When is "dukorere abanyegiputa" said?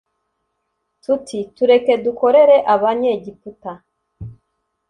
2.05-3.71